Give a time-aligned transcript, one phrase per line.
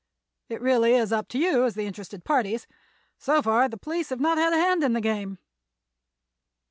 [0.49, 2.65] It is really up to you, as the interested parties.
[3.19, 5.37] So far the police have not had a hand in the game."